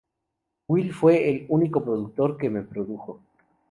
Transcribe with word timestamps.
Will 0.67 0.91
fue 0.95 1.29
el 1.29 1.45
único 1.49 1.83
productor 1.83 2.35
que 2.35 2.49
me 2.49 2.63
produjo. 2.63 3.21